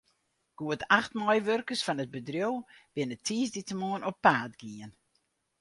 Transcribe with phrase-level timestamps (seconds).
[0.59, 2.55] Goed acht meiwurkers fan it bedriuw
[2.95, 4.91] binne tiisdeitemoarn op paad gien.